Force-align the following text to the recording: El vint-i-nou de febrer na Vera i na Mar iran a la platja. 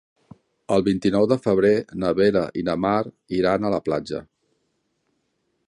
El 0.75 0.83
vint-i-nou 0.85 1.27
de 1.31 1.37
febrer 1.43 1.73
na 2.03 2.13
Vera 2.21 2.43
i 2.61 2.65
na 2.69 2.77
Mar 2.87 2.97
iran 3.41 3.69
a 3.69 3.73
la 3.75 3.81
platja. 3.91 4.23